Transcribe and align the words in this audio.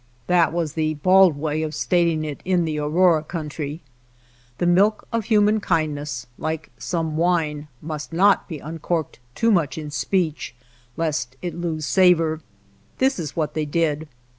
That 0.25 0.51
was 0.51 0.73
the 0.73 0.95
bald 0.95 1.37
way 1.37 1.61
of 1.61 1.75
stating 1.75 2.25
it 2.25 2.41
in 2.43 2.65
the 2.65 2.79
Aurora 2.79 3.21
country. 3.23 3.81
The 4.57 4.65
milk 4.65 5.07
of 5.13 5.25
human 5.25 5.59
kindness, 5.59 6.25
like 6.39 6.71
some 6.79 7.17
wine, 7.17 7.67
must 7.83 8.11
not' 8.11 8.47
be 8.49 8.57
uncorked 8.57 9.19
too 9.35 9.51
much 9.51 9.77
in 9.77 9.91
speech 9.91 10.55
lest 10.97 11.35
it 11.43 11.53
lose 11.53 11.85
savor. 11.85 12.41
This 12.97 13.19
is 13.19 13.35
what 13.35 13.53
they 13.53 13.65
did. 13.65 14.07